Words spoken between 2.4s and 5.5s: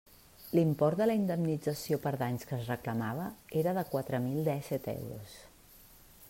que es reclamava era de quatre mil dèsset euros.